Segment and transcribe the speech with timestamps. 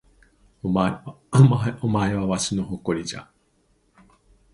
[0.63, 0.95] お前
[2.15, 3.29] はわしの誇りじゃ